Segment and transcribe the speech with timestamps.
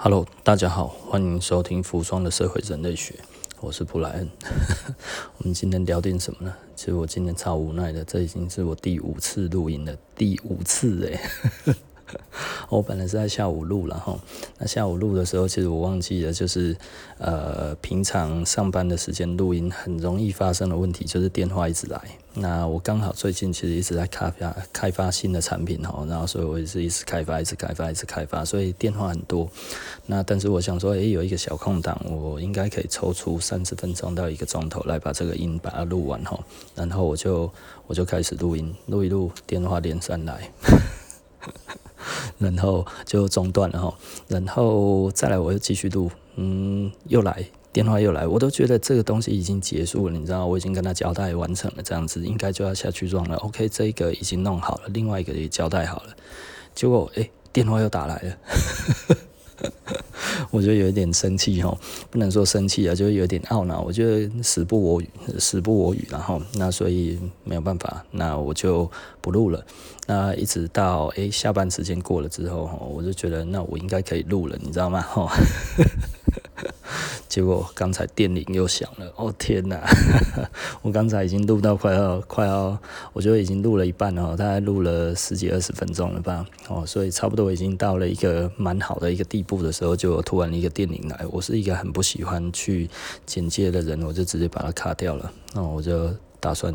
[0.00, 3.16] Hello，大家好，欢迎收听服装的社会人类学，
[3.60, 4.30] 我是布莱恩。
[5.38, 6.54] 我们今天聊点什么呢？
[6.76, 11.74] 其实我今天超无奈的，这已经是我第五次录音了，第五次哎。
[12.68, 14.18] 我 本来是在下午录，然后
[14.58, 16.76] 那下午录的时候，其实我忘记了，就是
[17.18, 22.00] 呃，平常上班的时间录音很容易发生的问题，就是电话一直来。
[22.34, 29.50] 那我刚好最近其实一直在开发开发新的产品哈，然后所以我也是一直开发，一直开发，一直开发，所以电话很多。
[30.06, 36.38] 那但是我想说，诶，有一个小空档，我应该可以抽出三十分钟到一个钟头来把这个音把它录完哈。
[36.76, 37.50] 然后我就
[37.86, 40.52] 我就开始录音，录一录，电话连上来。
[42.38, 43.94] 然后就中断了哈，
[44.28, 53.36] 然后再来我又继续录，嗯，又来电话又来，我都觉得这个东西已经结束了，你知道，我已经跟他交代完成了，这样子应该就要下去装了。
[53.36, 56.16] OK，这个已经弄好了，另外一个也交代好了，
[56.74, 58.36] 结果诶，电话又打来了。
[60.50, 61.76] 我觉得有一点生气哦，
[62.10, 63.82] 不能说生气啊，就有点懊恼。
[63.82, 69.64] 我觉得时不我与，时不我语，然后那所以没有办法，那我就不录了。
[70.06, 75.00] 那一直到诶、下班时间过了之后，我就觉得那我应该可以录了，你知道吗？
[75.02, 75.30] 哈。
[77.28, 79.80] 结果刚才电铃又响了，哦天哪！
[80.82, 82.76] 我刚才已经录到快要快要，
[83.12, 91.26] 我觉得已经录了一半了，大概录了十几二十分钟了吧，哦，所以差不多已经到了一个蛮好的一个地步的时候，就突然一个电铃来。
[91.30, 92.88] 我是一个很不喜欢去
[93.26, 95.30] 剪接的人，我就直接把它卡掉了。
[95.54, 96.74] 那我就打算。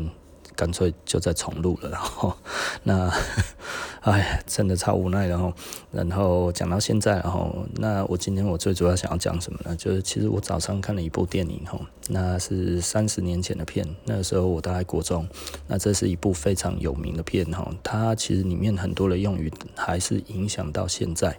[0.56, 2.34] 干脆就再重录了，然后
[2.84, 3.10] 那，
[4.02, 5.52] 哎，真的超无奈，然后，
[5.90, 9.74] 然后讲到现在，然后那我今天我最主要想要讲什么呢？
[9.76, 15.26] 就是其实我早上看了一部电影，哈，那是三十年前的片，那个时候我大概国中，
[15.66, 21.36] 那这是一部非常有名的片，哈，它其实里面很多的用语还是影响到现在，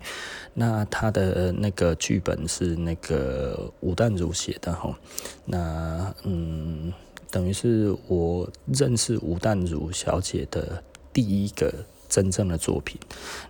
[0.53, 4.97] 那它的那个剧本是那个吴淡如写的，哈，
[5.45, 6.91] 那嗯。
[7.35, 10.81] 等于是我认识吴淡如小姐的
[11.11, 11.69] 第一个
[12.07, 12.97] 真正的作品。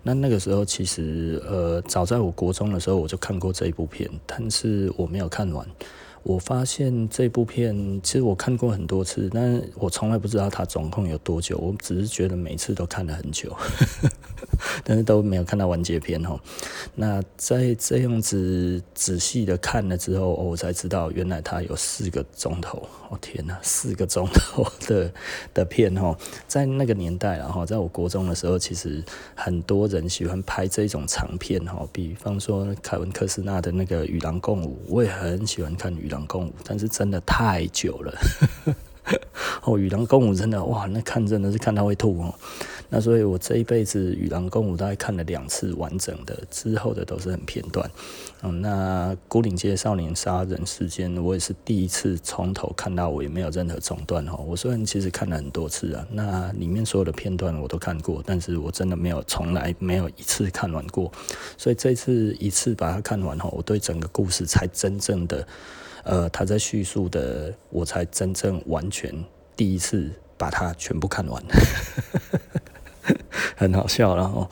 [0.02, 5.64] 那那个时候，其实呃，早在我国中的时候，我就看过这一部片，但是我没有看完。
[6.24, 11.56] 我发现这部片其实我看过很多次，但我从来不知道它总共有多久。
[11.60, 13.56] 我只是觉得每次都看了很久，
[14.84, 16.40] 但是都没有看到完结篇哈。
[16.96, 22.88] 那在这样子仔细的看了之后，我才知道原来它有四个钟头。
[23.08, 25.14] 哦天哪，四个钟头的
[25.54, 29.04] 的片哦，在那个年代然后在我国中的时候，其实
[29.36, 38.18] 很多人喜欢拍这种长片哈，比方说凯文科斯纳的那个《与狼共舞》，我也很喜欢看《与狼》共舞，但是真的太久了。
[39.62, 42.34] 哦，与狼共舞真的哇，那看真的是看到会吐哦。
[42.96, 47.92] 那所以我这一辈子与狼共舞大概看了两次完整的，之后的都是很片段。
[48.42, 54.38] 嗯，那古岭街少年杀人事件，我也是第一次从头看到尾，没有任何中断哦。
[54.48, 61.12] 我虽然其实看了很多次啊，那里面所有的片段我都看过，但是我真的没有从来没有一次看完过。
[61.58, 65.46] 所以这次一次把它看完后，我对整个故事才真正的。
[66.06, 69.14] 呃，他在叙述的，我才真正完全
[69.54, 71.44] 第一次把它全部看完，
[73.56, 74.16] 很好笑。
[74.16, 74.50] 然后，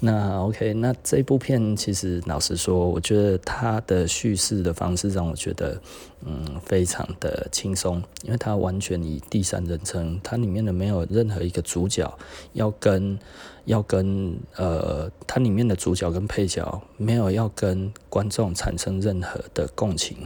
[0.00, 5.80] 那 OK，那这部片其实老实说，我觉得它的叙事的方式让我觉得，
[6.24, 12.12] 嗯，非常的轻松，因为它完全以第三人称，它里面的没有任何一个主角
[12.52, 13.18] 要跟
[13.64, 20.16] 要跟呃，它里面的主角跟配角没有要跟观众产生任何的共情。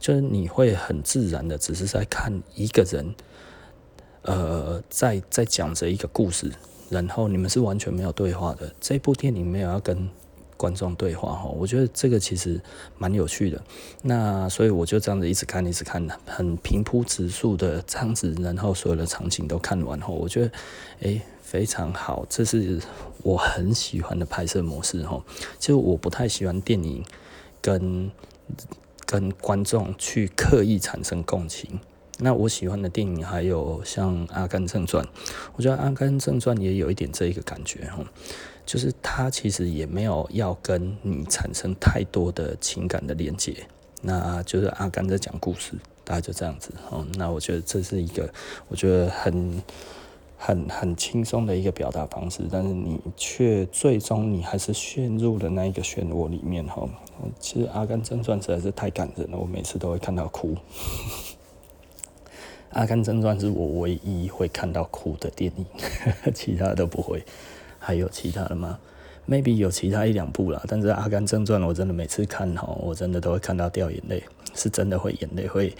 [0.00, 3.14] 就是你会很自然的，只是在看一个人，
[4.20, 6.52] 呃，在在讲着一个故事，
[6.94, 8.72] 然后你们是完全没有对话的。
[8.80, 10.08] 这部电影没有要跟
[10.56, 12.60] 观众对话哈，我觉得这个其实
[12.96, 13.62] 蛮有趣的。
[14.02, 20.50] 那所以我就这样子一直看，一直看，很平铺直述的这样子，然后所有的场景都看完后，我觉得
[21.00, 22.80] 诶非常好，这是
[23.22, 25.22] 我很喜欢的拍摄模式哈。
[25.58, 27.04] 就我不太喜欢电影
[27.60, 28.10] 跟。
[29.06, 31.78] 跟观众去刻意产生共情。
[32.18, 35.04] 那我喜欢的电影还有像《阿甘正传》，
[35.56, 38.04] 我觉得《阿甘正传》也有一点这一个感觉哈，
[38.64, 43.66] 就是他其实也没有要跟你产生太多的情感的连接，
[44.02, 45.72] 那就是阿甘在讲故事，
[46.04, 46.70] 大概就这样子。
[47.16, 48.32] 那我觉得这是一个，
[48.68, 49.62] 我觉得很。
[50.36, 56.86] 很很轻松的一个表达方式，但是你却最终你还是陷入了那一个漩涡里面哈。
[57.40, 60.54] 其实《阿甘正传》实在是太感人了，我每次都会看到哭。
[62.74, 65.64] 《阿甘正传》是我唯一会看到哭的电影，
[66.34, 67.24] 其他都不会。
[67.78, 68.78] 还有其他的吗
[69.28, 74.22] ？maybe 有其他一两部啦，但是《阿甘正传》我真的每次看哈，我真的都会看到掉眼泪，
[74.54, 75.74] 是真的会眼泪会。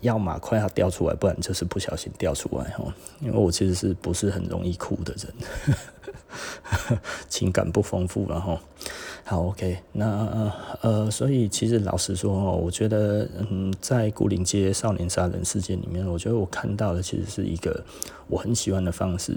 [0.00, 2.84] 要么快要掉出来，不然就是不小心掉出来哈。
[3.20, 6.98] 因为我其实是不是很容易哭的人，
[7.30, 8.58] 情感不丰富然后。
[9.26, 17.82] 好，OK，那呃，所以其实老实说哦，我觉得嗯，在牯岭街少年杀人事件里面，我觉得我看到的其实是一个
[18.28, 19.34] 我很喜欢的方式。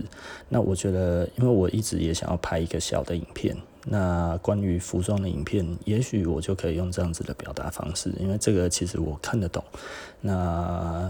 [0.49, 3.55] 那我觉得，因为我一直也想要拍一个小的影片。
[3.89, 9.63] 那关于服装的影片，也许我就可以用这样子的表达方式，因为这个其实我看得懂。
[10.19, 11.09] 那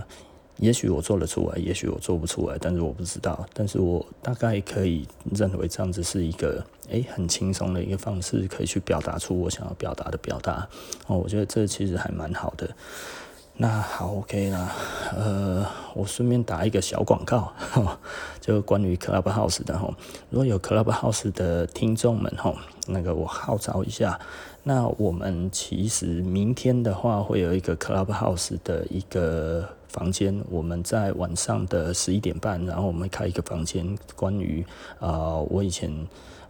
[0.59, 3.45] 也许我做得出来，也许我做不出来，但是我不知道。
[3.53, 10.67] 但是我大概可以认为这样子是一个诶很轻松的一个方式，可以去表达出我想要表达的表达。
[11.05, 12.69] 哦，我觉得这其实还蛮好的。
[13.59, 14.71] 那好，OK 啦，
[15.15, 15.65] 呃，
[15.95, 17.51] 我顺便打一个小广告，
[18.39, 19.91] 就关于 Clubhouse 的哈。
[20.29, 22.53] 如果有 Clubhouse 的听众们哈，
[22.85, 24.19] 那个我号召一下，
[24.61, 34.65] 那我们其实明天的话会有一个 Clubhouse 的一个房间，我们在晚上的十一点半，然后我们开一个房间，关于
[34.99, 35.91] 啊、呃、我以前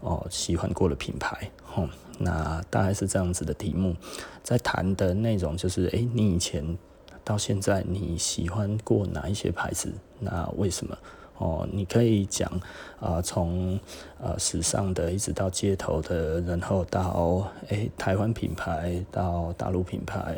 [0.01, 1.87] 哦、喜欢过的品牌，吼，
[2.19, 3.95] 那大概是这样子的题目，
[4.43, 6.77] 在谈的内容就是，诶、你以前。
[7.23, 9.91] 到现在你喜欢过哪一些牌子？
[10.17, 10.97] 那为什么？
[11.39, 12.49] 哦，你可以讲
[13.01, 13.77] 啊，从
[14.17, 20.37] 呃时尚的一直到街头的，然后到诶、台湾品牌到大陆品牌，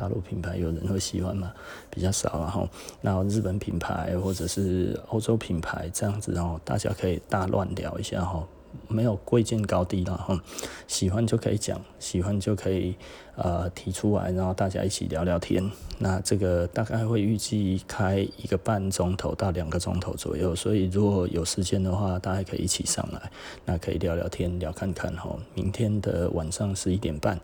[0.00, 1.52] 大陆品牌有人会喜欢吗？
[1.90, 2.68] 比较少，然后
[3.02, 8.46] 然后日本品牌或者是欧洲品牌这样子，然后大家可以大乱聊一下哈。
[8.86, 10.40] 没有贵贱高低了哈，
[10.86, 12.94] 喜欢就可以讲，喜欢就可以
[13.34, 15.68] 呃提出来，然后大家一起聊聊天。
[15.98, 23.30] 那这个大概会预计开一个半钟头到两个钟头左右，所以如果有时间的话，大家可以一起上来，
[23.64, 25.36] 那可以聊聊天，聊看看哈。
[25.52, 27.40] 明天的晚上十一点半，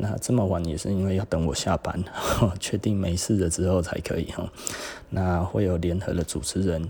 [0.00, 2.02] 那这么晚也是因为要等我下班，
[2.60, 4.50] 确定没事了之后才可以哈。
[5.10, 6.88] 那会有联合的主持人。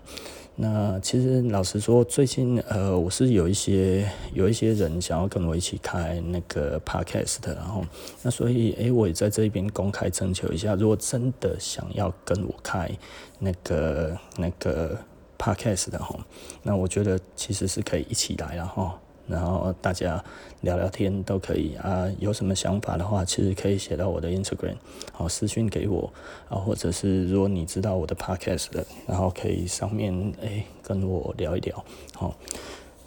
[0.60, 7.84] 那其实老实说，最近呃，我是有一些有一些人想要跟我一起开那个 podcast 的，然后
[8.22, 12.90] 那所以诶，我也在这边公开征求一下，如果真的想要跟我开
[13.38, 14.98] 那个那个
[15.38, 16.18] podcast 的哈，
[16.62, 18.98] 那我觉得其实是可以一起来了哈。
[19.28, 20.22] 然后大家
[20.62, 21.74] 聊聊天都可以。
[21.76, 24.76] 啊，有什么想法的话，其实可以写到我的 Instagram，
[25.12, 26.10] 好私讯给我
[26.48, 31.84] 啊，或者是如果你知道我的 Podcast 的，然后可以上面诶跟我聊一聊，
[32.14, 32.34] 好，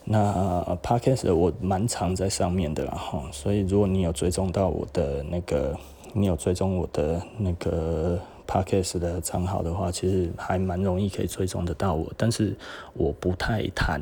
[0.06, 5.78] 那 Podcast 我蛮常在上面的啦哈，所以如果你有追踪到我的那个，
[6.14, 12.56] 你有追踪我的那个 Podcast 的账号的话，其实还蛮容易可以追踪得到我，但是
[12.94, 14.02] 我不太谈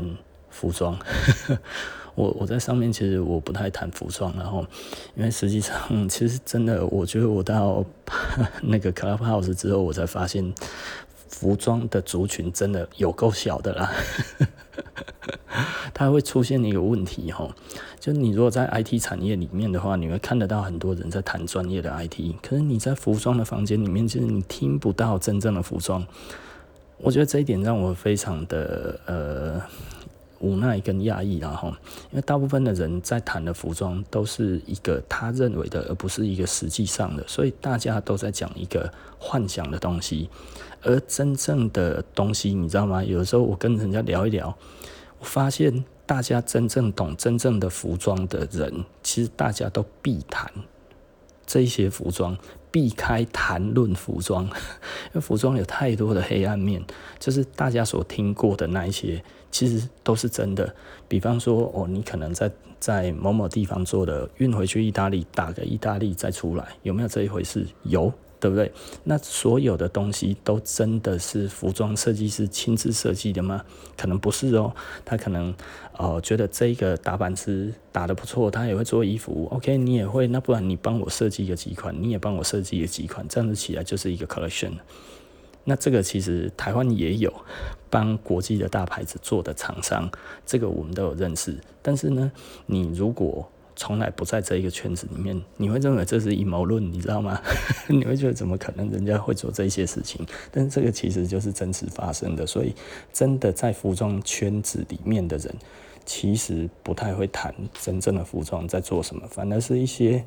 [0.49, 0.97] 服装。
[2.19, 4.65] 我我在上面其实我不太谈服装，然后
[5.15, 5.73] 因为实际上
[6.09, 7.81] 其实真的，我觉得我到
[8.61, 10.53] 那个 Clubhouse 之后，我才发现
[11.29, 13.89] 服装的族群真的有够小的啦。
[15.93, 17.49] 它会出现一个问题哈，
[18.01, 26.05] 就你如果在 IT 产业里面的话，你会看得到很多人在谈专业的 IT，可是你在服装的房间里面，其实你听不到真正的服装。
[26.97, 29.61] 我觉得这一点让我非常的呃。
[30.39, 31.69] 无奈跟压抑，然后，
[32.11, 40.29] 因为大部分的人在谈的服装都是一个他认为的，而不是一个实际上的，所以大家都在讲一个幻想的东西，
[40.81, 43.03] 而真正的东西，你知道吗？
[43.03, 44.57] 有时候我跟人家聊一聊，
[45.19, 50.51] 我发现大家真正懂真正的服装的人，其实大家都避谈
[51.45, 52.37] 这些服装。
[52.71, 54.45] 避开谈论服装，
[55.09, 56.83] 因为服装有太多的黑暗面，
[57.19, 60.73] 就是大家所听过的那一些，其实都是真的。
[61.07, 67.65] 比方说，哦，你可能在在某某地方做的，运回去意大利，打个意大利再出来，有没有这一回事？
[67.83, 68.13] 有。
[68.39, 68.71] 对不对？
[69.03, 73.63] 那所有的东西都真的是服装设计师亲自设计的吗？
[73.97, 75.53] 可能不是哦，他可能
[75.97, 79.47] 呃觉得这个打版师打得不错，他也会做衣服。
[79.51, 84.71] OK，你也会，那不然你帮我设计个几款，你也帮我设计个几款，这样子起来就是一个 collection。
[85.65, 87.31] 那这个其实台湾也有
[87.89, 90.09] 帮国际的大牌子做的厂商，
[90.45, 91.55] 这个我们都有认识。
[91.81, 92.31] 但是呢，
[92.65, 97.41] 你如果从来不在这一个圈子里面，你会认为这是阴谋论，你知道吗？
[97.87, 100.27] 你会觉得怎么可能人家会做这些事情？
[100.51, 102.75] 但是这个其实就是真实发生的，所以
[103.13, 105.55] 真的在服装圈子里面的人，
[106.05, 110.25] 其实不太会谈真正的服装在做什么，反而是一些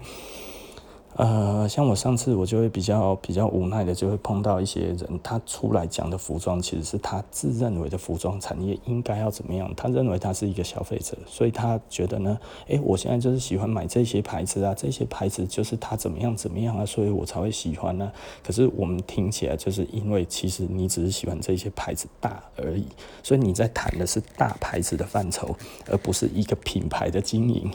[1.15, 18.11] 呃，像我上次我就会比较比较无奈的，就会碰到一些人，他出来讲的服装其实是他自认为的服装产业应该要怎么样，他认为他是一个消费者，所以他觉得呢，诶，我现在就是喜欢买这些牌子啊，这些牌子就是他怎么样怎么样啊，所以我才会喜欢呢、
[18.43, 22.87] 可是我们听起来就是因为其实你只是喜欢这些牌子大而已，
[23.23, 25.55] 所以你在谈的是大牌子的范畴，
[25.91, 27.71] 而不是一个品牌的经营。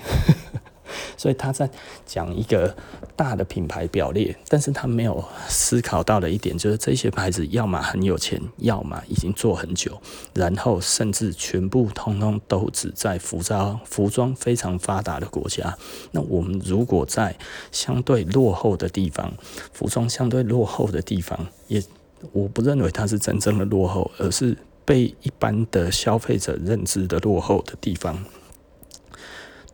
[1.16, 1.70] 所以他在
[2.06, 2.76] 讲一个
[3.16, 10.00] 大的品牌表列，但是他没有思考到的一点就是这些牌子要么很有钱，要么已经做很久，
[10.34, 15.78] 然后甚至全部通通都只在服装服装非常发达的国家。
[16.12, 17.36] 那我们如果在
[17.72, 19.34] 相对落后的地方，
[19.74, 21.84] 服装相对落后的地方，也
[22.32, 28.24] 我不认为它是真正的落后，而是被一般的消费者认知的落后的地方。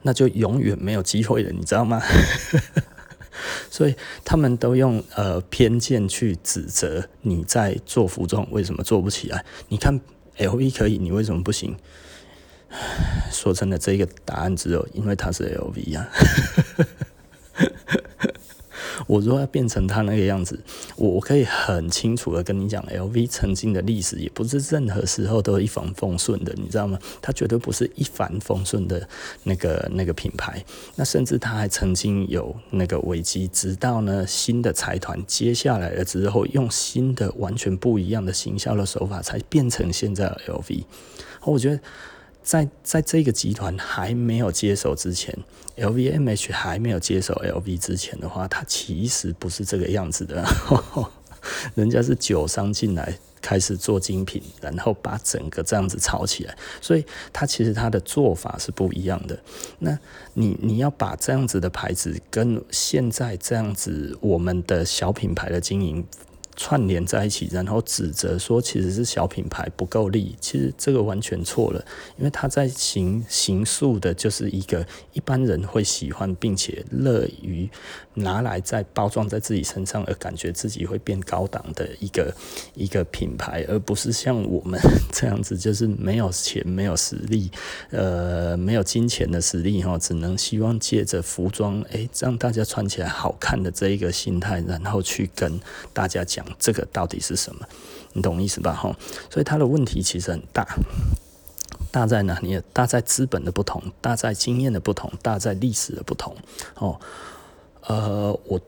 [0.03, 2.01] 那就永远没有机会了，你知道吗？
[3.69, 9.43] 所以他们都用呃偏见去指责你在做服装为什么做不起来？
[9.69, 9.99] 你看
[10.37, 11.75] LV 可以，你为什么不行？
[13.31, 16.09] 说真的，这个答案只有因为它是 LV 啊。
[19.07, 20.63] 我如果要变成他那个样子，
[21.09, 26.97] 我可以很清楚的跟你讲，LV 曾经的历史也不是任何时候都一帆风顺的，你知道吗？
[27.21, 29.05] 它绝对不是一帆风顺的
[29.43, 30.63] 那个那个品牌。
[30.95, 40.83] 那甚至它还曾经有那个危机，直到呢新的财团接下来了之后，用新的完全不一样的行销的手法，才变成现在的 LV。
[41.43, 41.79] 我觉得。
[42.43, 45.33] 在在这个集团还没有接手之前
[45.77, 50.45] ，LVMH 还没有接手 LV 之前的话，它其实不是这个样子的。
[51.75, 59.37] 人家是酒商进来开始做精品，然后把整个这样子炒起来，所以它其实它的做法是不一样的。
[59.79, 59.97] 那
[60.33, 66.05] 你你要把这样子的牌子跟现在这样子我们的小品牌的经营。
[66.55, 71.83] 串联在一起，然后指责说其实是小品牌不够力，其实这个完全错了，
[72.17, 77.67] 因为他在行行塑的就是一个一般人会喜欢并且乐于
[78.13, 82.33] 拿来再包装在自己身上，而感觉自己会变高档的一个
[82.75, 84.79] 一个品牌，而不是像我们
[85.11, 87.49] 这样子，就是没有钱、没有实力，
[87.89, 95.59] 呃，没有金钱的实力哈，只能希望借着服装，哎，让大家穿起来好看的这一个心态，然后去跟
[95.91, 96.42] 大家讲。
[96.59, 97.67] 这个到底是什么？
[98.13, 98.73] 你懂意思吧？
[98.73, 98.95] 哈，
[99.29, 100.67] 所以他的问题其实很大，
[101.91, 102.61] 大在哪里？
[102.71, 106.35] 大在资本的不同，大在经验的不同，大在历史的不同。
[106.75, 106.99] 哦，
[107.87, 108.61] 呃，我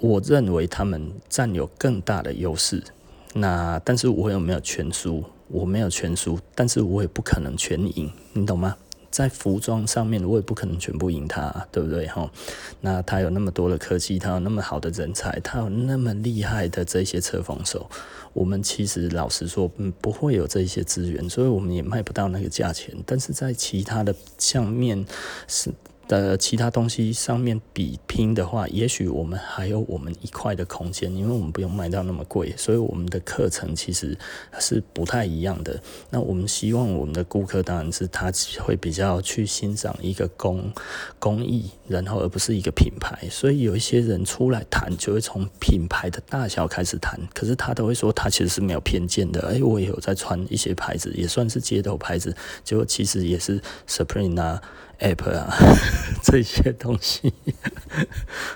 [0.00, 2.82] 我认为他们占有更大的优势。
[3.34, 5.24] 那但是我有没有全输？
[5.48, 8.10] 我没有全输，但是我也不可能全赢。
[8.32, 8.76] 你懂吗？
[9.10, 12.06] 在服装上面，我也不可能全部赢他，对不对？
[12.06, 12.30] 哈，
[12.80, 17.88] 那他有那么多的科技，他有那么好的人才，他有那么厉害的这些车防手，
[18.32, 22.94] 我们其实老实说，嗯，不会有这些资源，所以我们也卖不到那个价钱。
[23.06, 25.04] 但是在其他的相面
[25.46, 25.72] 是。
[26.08, 34.16] 的其他东西上面比拼的话，也许我们还有我们一块的空间，因为我们不用卖到那么贵，所以我们的课程其实
[34.58, 35.80] 是不太一样的。
[36.10, 40.72] 那我们希望我们的顾客当然是他会比较去欣赏一个工
[41.18, 43.16] 工艺，然后而不是一个品牌。
[43.30, 49.48] 所以有一些人出来谈，就会从品牌的大小开始谈，可是他都会说他其实是没有偏见的。
[49.48, 54.62] 哎，我也有在穿一些牌子，也算是街头牌子，结果其实也是 Supreme 啊。
[55.00, 55.54] app 啊，
[56.24, 57.32] 这些东西，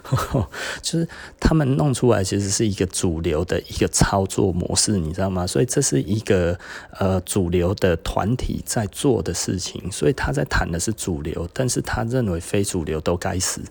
[0.82, 1.06] 就是
[1.38, 5.46] 他们弄出来，其实是一个主流的一个操作模式，你知道吗？
[5.46, 6.58] 所以这是一个
[6.98, 13.62] 呃主流的团体在做的事情，所以他在谈的是主流，但是他认为非主流都该死。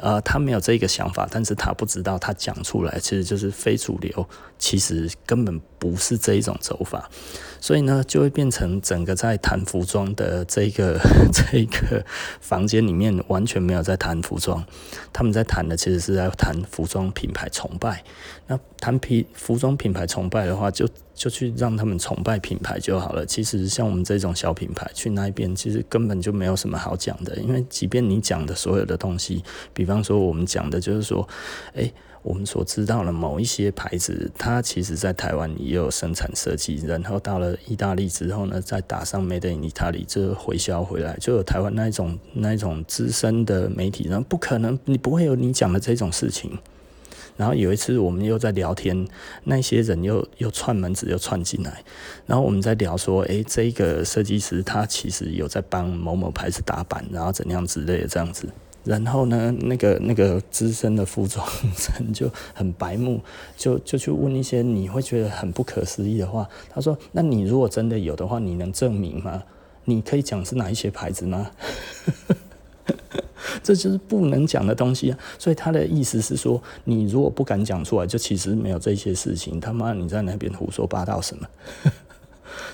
[0.00, 4.28] 呃，他没有这个想法，但是他不知道他讲出来其实就是非主流，
[4.58, 7.10] 其实根本不是这一种走法，
[7.60, 10.98] 所以呢，就会变成整个在谈服装的这个
[11.32, 12.04] 这个
[12.40, 14.64] 房间里面完全没有在谈服装，
[15.12, 18.02] 他们在谈的其实是在谈服装品牌崇拜。
[18.46, 23.26] 那谈皮服装品牌崇拜的话，就就去让他们崇拜品牌就好了。
[23.26, 27.36] 其实像我们这种小品牌去那边，其实根本就没有什么好讲的。
[27.36, 31.26] 因为即便你讲的所有的东西，比比方说我们讲的就是说，
[31.72, 31.90] 诶，
[32.20, 46.58] 我们所知道的某一些牌子，它其实在台湾也有生产设计，然后到了意大利之后呢，再打上 Made in Italy，就回销回来，就有台湾那一种那一种资深的媒体，然后不可能，你不会有你讲的这种事情。
[47.38, 49.08] 然后有一次我们又在聊天，
[49.44, 51.82] 那些人又又串门子又串进来，
[52.26, 58.46] 然后我们在聊说，诶，这个设计师他其实有在帮某某牌子打版，然后怎样之类的这样子。
[58.88, 61.46] 然后呢，那个那个资深的服装
[61.98, 63.20] 人就很白目，
[63.54, 66.48] 就就去问一些你会觉得很不可思议的话。
[66.70, 69.42] 他说：“那你如果真的有的话，你能证明吗？
[69.84, 71.50] 你可以讲是哪一些牌子吗？”
[73.62, 75.18] 这就是不能讲的东西啊。
[75.38, 79.60] 所以他的意思是说，你如果不敢讲出来，就其实没有这些事情。
[79.60, 81.46] 他妈，你在那边胡说八道什么？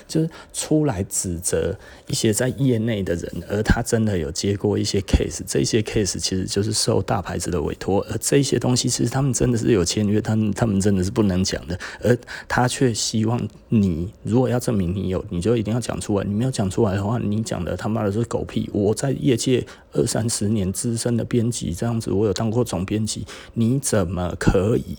[0.07, 1.77] 就是出来指责
[2.07, 12.17] 一些在业内的人，而他真的有接过一些 case，这些 case 其实就是受大牌子的委托，而这些东西其实他们真的是有签约，他们他们真的是不能讲的，而
[12.47, 18.69] 他却希望你如果要证明你有，你就一定要讲出来，你没有讲出来的话，你讲的他妈的是狗屁。
[18.73, 24.97] 我在业界二三十年资深的编辑，这样子我有当过总编辑，你怎么可以？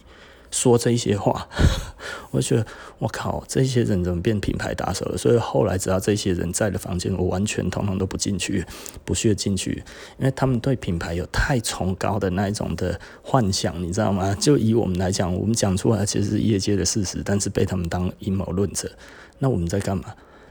[0.51, 1.49] 说这些话，
[2.31, 2.67] 我觉得
[2.99, 5.19] 我靠，这些人怎么变品牌打手了？
[5.19, 8.65] 所以后来只要这些人在的房间，我完全统统都不进去，
[9.05, 9.83] 不屑进去，
[10.19, 14.35] 因为他们对品牌有太崇高的那一种的幻想，你知道吗？
[14.41, 18.91] 就以我们来讲，我们讲出来其实是业界的事实，但是被他们当阴谋论者，
[19.39, 20.05] 那我们在干嘛？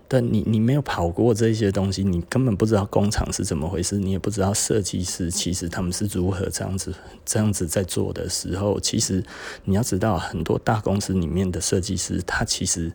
[0.07, 6.93] 但你你没有跑过这些东西，你根本不知道工厂是怎么回事，你也不知道设计师其实他们是如何这样子
[7.25, 9.23] 这样子在做的时候，其实
[9.63, 12.91] 你要知道，很多大公司里面的设计师，他其实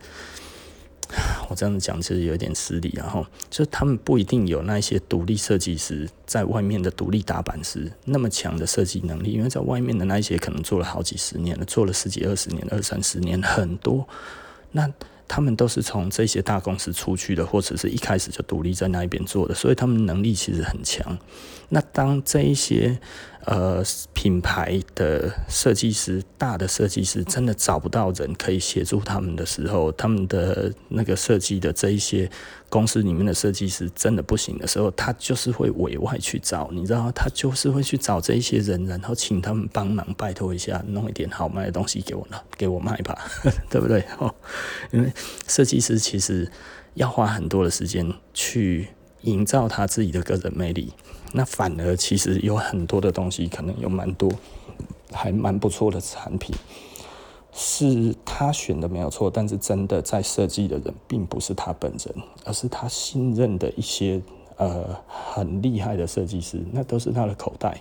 [1.49, 14.07] 我这样子讲其实有点失礼，然后就他们不一定有那些独立设计师在外面的独立打板师那么强的设计能力，因为在外面的那些可能做了好几十年了，做了十几二十年、二三十年，很多
[14.71, 14.89] 那。
[15.33, 21.17] 他们都是从这些大公司出去的，或者是一开始就独立在那一边做的，所以他们能力其实很强。
[21.71, 22.99] 那当这一些
[23.47, 32.29] 呃品牌的设计师、大的设计师真的找不到人可以协助他们的时候，他们的那个设计的这一些
[32.69, 43.17] 公司里面的设计师真的不行的时候，他就是会委外去找，你知道，他就是会去找这一些人，然后请他们帮忙，拜托一下，弄一点好卖的东西给我了，给我卖吧，
[43.71, 44.05] 对不对？
[44.19, 44.35] 哦，
[44.91, 45.13] 因为
[45.47, 46.51] 设计师其实
[46.95, 48.89] 要花很多的时间去
[49.23, 50.93] 营造他自己的个人魅力。
[51.33, 54.31] 那反而其实有很多的东西，可能有蛮多
[55.13, 56.55] 还蛮不错的产品，
[57.53, 64.21] 是他选的没有错，但是真的在设计的人并不是他本人，而是他信任的一些
[64.57, 67.81] 呃很厉害的设计师，那都是他的口袋。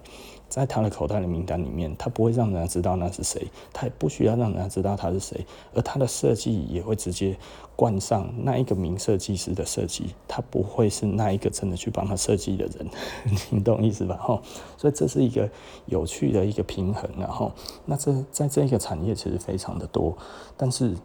[0.50, 7.38] 在他的口袋的名单里面，他不会让人家知道那是谁，他也不需要让人家知道他是谁，而他的设计也会直接
[7.76, 12.90] 冠上那一个名设计师的设计，他不会是那一个真的去帮他设计的人，
[13.52, 14.18] 你懂意思吧？
[14.18, 14.42] 哈，
[14.76, 15.48] 所以这是一个
[15.86, 17.52] 有趣的一个平衡，然后
[17.86, 20.18] 那这在这个产业其实非常的多，
[20.58, 20.96] 但是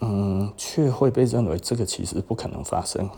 [0.00, 3.08] 嗯，却会被认为这个其实不可能发生。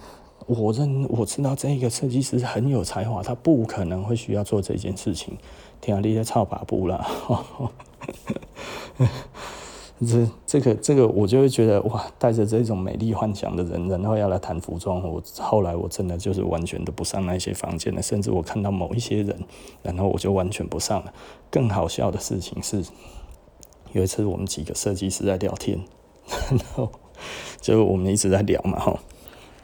[0.46, 5.36] 我认我知道这个设计师很有才华，他不可能会需要做这件事情。
[5.80, 7.06] 天啊，你在操把布啦！
[10.04, 19.38] 这这个这个，我就会觉得哇，带着这种美丽幻想的人，然后要来谈服装，我后来我真的就是完全都不上那些房间了，甚至我看到某一些人，
[19.82, 21.12] 然后我就完全不上了。
[21.50, 22.84] 更好笑的事情是，
[23.92, 25.78] 有一次我们几个设计师在聊天，
[26.50, 26.90] 然后
[27.60, 28.98] 就我们一直在聊嘛，哈。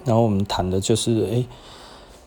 [0.08, 1.44] 然后我们谈的就是，哎，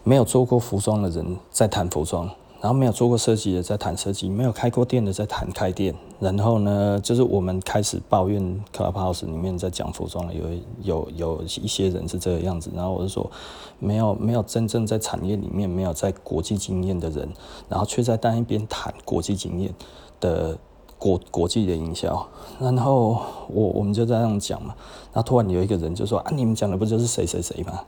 [0.03, 2.29] 没有做过服装的人在谈服装，
[2.61, 5.95] 然后没有做过设计的在谈设计，没有开过店的在谈开店。
[6.19, 10.43] 然后呢，就是我们开始抱怨 Clubhouse 里面在讲服装，有
[10.83, 12.69] 有有一些人是这个样子。
[12.75, 13.31] 然后我就说，
[13.79, 17.27] 没有没有真正在产业里面没有在国际经验的人，
[17.67, 19.73] 然后却在单一边谈国际经验
[20.19, 20.55] 的。
[21.01, 22.23] 国国际的营销，
[22.59, 24.75] 然后我我们就这样讲嘛，
[25.11, 27.83] 然后突然有一个人就说啊，你们讲的不就是谁谁谁吗？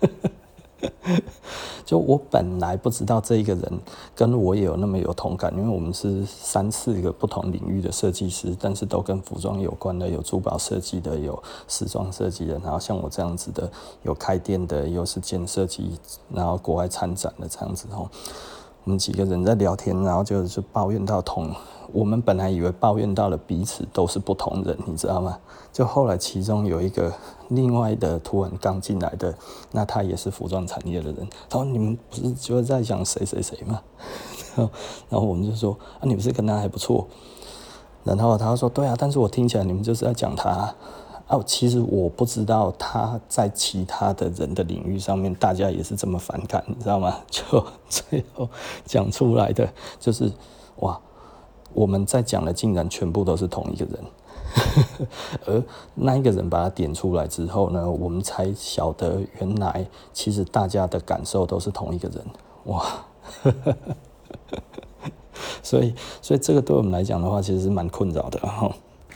[1.84, 3.80] 就我本来不知道这一个人
[4.12, 13.70] 跟我也有那么有同感，因为我们是三四个不同领域的设计师，但是都跟服装有关的，有珠宝设计的，有时装设计的，然后像我这样子的，
[14.02, 15.96] 有开店的，又是兼设计，
[16.34, 18.10] 然后国外参展的这样子哦。
[18.82, 21.54] 我们几个人在聊天，然后就就抱怨到同。
[21.92, 25.38] 我们本来以为抱怨到了彼此都是不同人，你知道吗？
[25.72, 27.12] 就后来其中有一个
[27.48, 29.34] 另外的突然刚进来的，
[29.72, 31.28] 那他也是服装产业的人。
[31.50, 33.82] 他说：“你们不是就是在讲谁谁谁吗？”
[34.56, 37.06] 然后，我们就说：“啊，你不是跟他还不错？”
[38.04, 40.48] 然后他说：“对啊，但是我听起来你们就是在讲他
[41.26, 41.38] 啊。
[41.44, 47.18] 其实我不知道他在其他的人的领域上面，大家也是这么反感，你知道吗？
[47.28, 47.42] 就
[47.88, 48.48] 最后
[48.86, 49.68] 讲出来的
[50.00, 50.32] 就是
[50.76, 50.98] 哇。”
[51.76, 54.02] 我们在讲的竟然全部都是同一个人，
[55.44, 55.62] 而
[55.94, 62.24] 那一个人把他点出来之后呢，我们才晓得原来其实大家的感受都是同一个人，
[62.64, 63.04] 哇！
[65.62, 68.40] 所以，所以这个对我们来讲的话，其实是蛮困扰的。
[68.42, 68.72] 然后，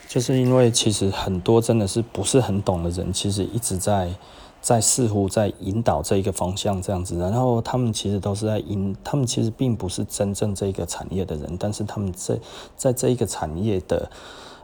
[0.06, 4.12] 就是因为其实很多真的是不是很懂的人，其实一直在
[4.60, 7.16] 在似乎在引导这一个方向这样子。
[7.18, 12.38] 然后他们其实都是在引，他们其实并不是真正这个产业的人，但是他们在
[12.76, 14.10] 在这一个产业的。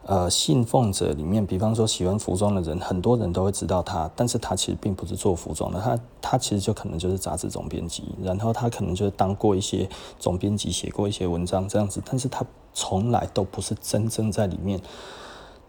[0.08, 9.88] 呃，信奉者里面，比方说喜欢服装的人，很多人都会知道他，但是他其实并不是做服装的，他他其实就可能就是杂志总编辑，然后他可能就是当过一些
[10.20, 14.80] 总编辑，写过一些文章这样子，但是他从来都不是真正在里面。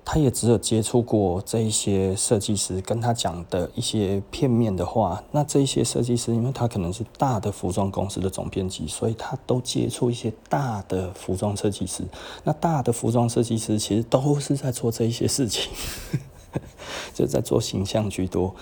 [0.10, 5.22] 他也只有接触过这一些设计师跟他讲的一些片面的话。
[5.32, 12.06] 那这一些设计师，因为他可能是大的服装公司的总编辑，所以他都接触一些大的服装设计师。
[12.46, 15.70] 那大的服装设计师其实都是在做这一些事情，
[17.14, 18.56] 就在做形象居多。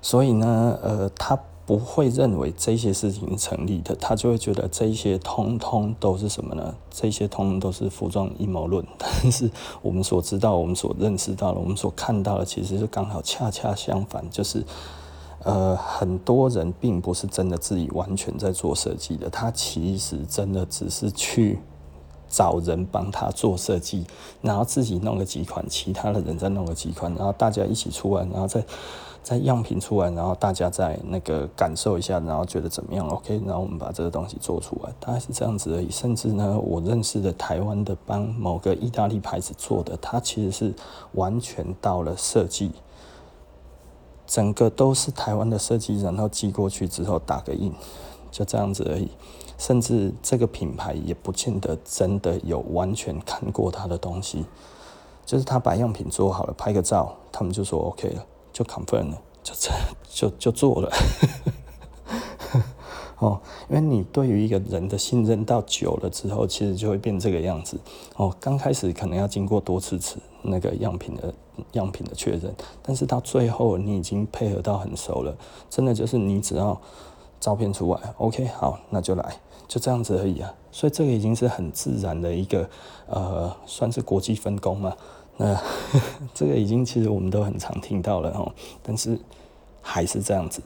[0.00, 1.38] 所以呢，呃，他。
[1.68, 6.74] 不会认为这些事情成立的，他就会觉得这些通通都是什么呢？
[6.90, 8.82] 这些通通都是服装阴谋论。
[8.96, 9.50] 但是
[9.82, 14.64] 我们所知道、我们所认识到的、我们所看到的，其实是刚好恰恰相反，就是
[15.42, 21.58] 呃，很多人并不是真的自己完全在做设计的，他其实真的只是去
[22.30, 24.06] 找人帮他做设计，
[24.40, 28.64] 然后自己弄个几款，其他的人再弄个几款，然后大家一起出来，然后再。
[29.22, 35.90] 在样品出来，然后大家再那个感受一下，然后觉得怎么样？OK，然后我们把这个东西做出来，大概是这样子而已。
[35.90, 40.74] 甚至呢，我认识的台湾的帮某个意大利牌子做的，它其实是
[41.12, 42.70] 完全到了设计，
[44.26, 47.70] 整个都是台湾的设计，然后寄过去之后打个印，
[48.30, 49.10] 就这样子而已。
[49.58, 54.46] 甚至这个品牌也不见得真的有完全看过他的东西，
[55.26, 58.24] 就是他把样品做好了，拍个照，他们就说 OK 了。
[58.58, 59.70] 就 confirm 了，就这
[60.10, 60.92] 就就做了，
[63.20, 67.78] 哦，因为你对于一个人的信任到久了之后，其实就会变这个样子。
[68.16, 71.32] 哦，刚开始可能要经过多次次那个样品的
[71.74, 75.36] 样品的确认，但是到最后你已经配合到很熟了，
[75.70, 76.80] 真的就是你只要
[77.38, 79.36] 照片出来，OK，好，那就来，
[79.68, 80.52] 就这样子而已啊。
[80.72, 82.68] 所以这个已经是很自然的一个
[83.06, 84.96] 呃，算是国际分工嘛。
[85.38, 85.58] 那
[86.34, 89.18] 这个已经其实我们都很常听到了哦，但是
[89.80, 90.60] 还是这样子，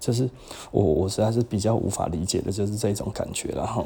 [0.00, 0.30] 就是
[0.70, 3.84] 我我实在是比较无法理解的，就是这种感觉了哈。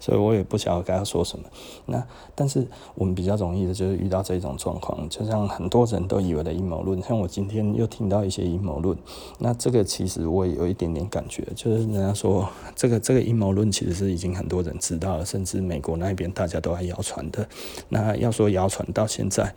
[0.00, 1.44] 所以我也不晓得该说什么。
[1.86, 8.96] 那但是我们比较容易的就是遇到这种状况，就像很多人都以为的阴谋论，像我今天又听到一些阴谋论。
[9.38, 17.48] 那这个其实我也有一点点感觉，就是人家说这个这个阴谋论其实是已经很多人知道了，甚至美国那边大家都在谣传的。
[17.88, 19.54] 那要说谣传到现在，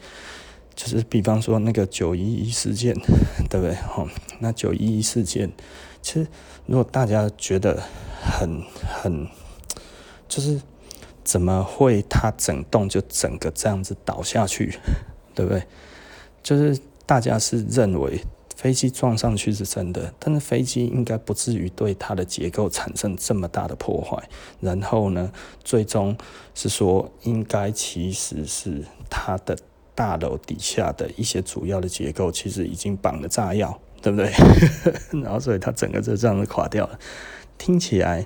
[0.75, 2.93] 就是比方说那个九一一事件，
[3.49, 3.75] 对不对？
[3.75, 4.05] 哈，
[4.39, 5.51] 那九一一事件，
[6.01, 6.27] 其实
[6.65, 7.83] 如果大家觉得
[8.21, 8.61] 很
[9.01, 9.27] 很。
[10.29, 10.61] 就是
[11.23, 14.79] 怎么会它整栋就整个这样子倒下去，
[15.35, 15.63] 对不对？
[16.41, 18.21] 就是大家是认为
[18.55, 24.29] 飞机撞上去是真的，但是飞机应该不至于对它的结构产生这么大的破坏。
[24.61, 25.31] 然后呢，
[25.63, 26.15] 最终
[26.55, 29.57] 是说应该其实是它的
[29.93, 34.31] 大楼底下的一些主要的结构其实已经绑了炸药，对不对？
[35.21, 36.97] 然后所以它整个就这样子垮掉了。
[37.57, 38.25] 听起来，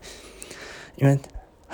[0.97, 1.17] 因为。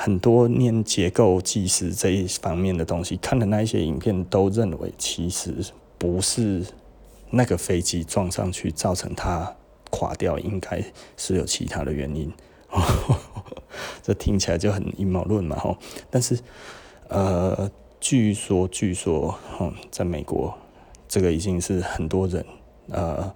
[0.01, 5.53] 很多念结构技师这一方面的东西，看的那一些影片，都认为其实
[5.97, 6.65] 不是
[7.31, 9.53] 那个飞机撞上去造成它
[9.89, 10.81] 垮掉，应该
[11.17, 12.31] 是有其他的原因。
[14.01, 15.77] 这听起来就很阴谋论嘛，吼！
[16.09, 16.39] 但是，
[17.09, 19.37] 呃，据说，据说，
[19.91, 20.57] 在美国，
[21.09, 22.45] 这个已经是很多人，
[22.87, 23.35] 呃。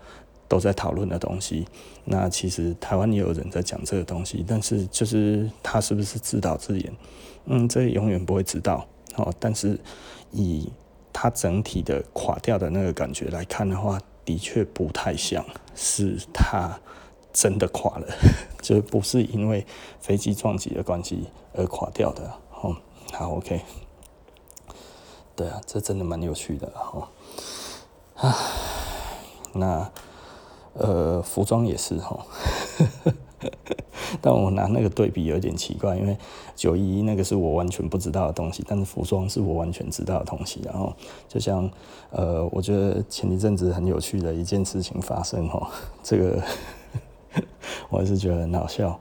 [0.54, 1.68] 都在讨论的东西，
[2.06, 6.94] 那其实台湾也有人在讲这个东西，但是就是他是不是自导自演，
[7.46, 8.86] 嗯，这永远不会知道
[9.16, 9.34] 哦。
[9.40, 9.80] 但是
[10.32, 10.72] 以
[11.12, 16.80] 他整体的垮掉的那个感觉来看的话，的确不太像是他
[17.34, 18.08] 真的垮了，
[18.62, 19.66] 就不是因为
[20.02, 21.24] 飞机撞击的关系
[21.56, 22.32] 而垮掉的。
[22.62, 22.78] 哦，
[23.12, 23.60] 好，OK，
[25.36, 27.08] 对啊，这真的蛮有趣的哦。
[28.18, 28.38] 啊，
[29.54, 29.92] 那。
[30.74, 32.26] 呃，服装也是哈，
[34.22, 36.18] 但我拿那个对比有点奇怪，因为
[36.56, 40.62] 九一一那个是我完全不知道的东西，但是服装是我完全知道的东西。
[40.64, 40.92] 然后
[41.28, 41.70] 就像
[42.10, 45.70] 呃，我觉得前一阵子很有趣的一件事情发生哈，
[46.02, 46.42] 这个
[47.90, 49.00] 我还是觉得很好笑。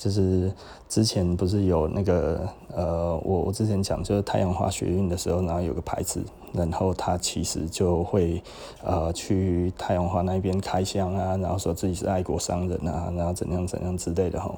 [0.00, 0.50] 就是
[0.88, 8.42] 之前不是有那个呃，我我之前讲就是太阳花学运的时候，然后有个牌子，然后他其实就会
[8.82, 14.50] 呃去太阳花那边开箱啊，然后说自己是爱国商人啊，然后怎样怎样之类的哈。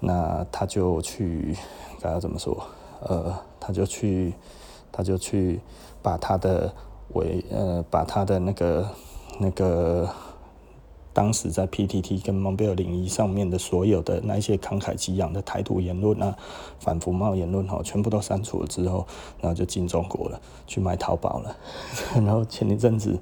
[0.00, 1.54] 那他就去
[2.00, 2.56] 该要怎么说？
[3.02, 4.32] 呃，他就去，
[4.90, 5.60] 他就去
[6.00, 6.72] 把他的
[7.12, 8.88] 为呃，把他的那个
[9.38, 10.08] 那个。
[11.12, 16.36] 当时在 PTT 跟蒙贝尔零一上面的所有的那些慷慨激昂的台独言论啊、
[16.78, 19.06] 反服贸言论哈，全部都删除了之后，
[19.40, 21.56] 然后就进中国了，去卖淘宝了。
[22.14, 23.18] 然后前一阵子，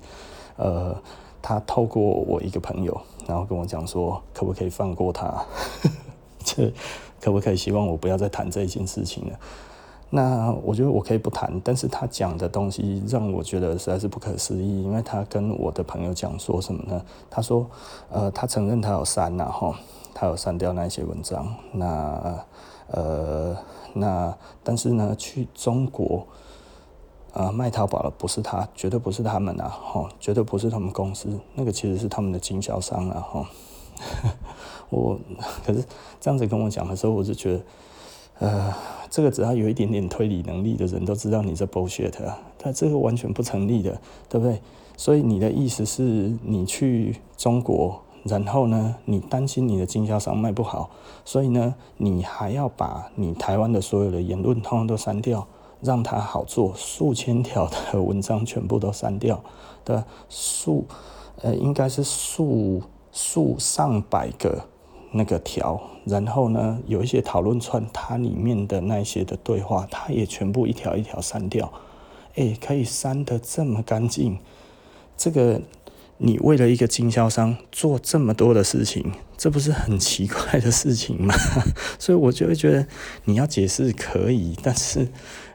[0.56, 0.94] 呃，
[1.40, 5.44] 他透过我一个朋友，然后跟我讲说，可不可以放过他？
[6.44, 6.72] 这
[7.20, 9.38] 可不可以希望我不要再谈这件事情了？
[10.10, 17.04] 那我觉得我可以不谈，但是他讲的东西让我觉得实在是不可思议，因为他跟我的朋友讲说什么呢？
[17.28, 17.68] 他说，
[18.10, 19.78] 呃，他承认他有删呐，哈，
[20.14, 22.42] 他有删掉那些文章，那，
[22.86, 23.54] 呃，
[23.92, 26.26] 那但是呢，去中国，
[27.34, 33.46] 呃，卖淘宝的不是他，绝对不是他们啊，哈，绝对不是他们公司，那个其实是他们的经销商啊，哈，
[34.88, 35.18] 我
[35.66, 35.84] 可是
[36.18, 37.60] 这样子跟我讲的时候，我就觉得。
[38.38, 38.72] 呃，
[39.10, 44.60] 这个只要有一点点推理能力的人都知道你这 bullshit 啊，但这个完全不成立的，对不对？
[44.96, 46.02] 所以你的意思是
[46.44, 50.90] 你去中国，然后呢，你担心你的经销商卖不好，
[51.24, 55.46] 所以呢，你还要把你台湾的所有的言论通通都删掉，
[55.80, 59.42] 让他好做，数千条的文章全部都删掉
[59.84, 60.84] 的数，
[61.42, 64.64] 呃，应该是数数上百个。
[65.12, 71.72] 那个条，然后呢，有一些讨论串，它里面的那些的对话，它也全部一条一条删掉。
[72.34, 74.38] 诶，可以删得这么干净，
[75.16, 75.60] 这个
[76.18, 81.34] 你为了一个经销商做这么多的事情，这不是很奇怪的事情吗？
[81.98, 82.86] 所以我就会觉得
[83.24, 85.08] 你要解释可以，但是